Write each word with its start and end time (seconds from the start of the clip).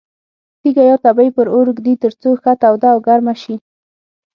تیږه 0.59 0.83
یا 0.89 0.95
تبۍ 1.03 1.29
پر 1.35 1.47
اور 1.53 1.67
ږدي 1.77 1.93
ترڅو 2.03 2.29
ښه 2.41 2.51
توده 2.61 2.89
او 2.93 2.99
ګرمه 3.07 3.33
شي. 3.41 3.55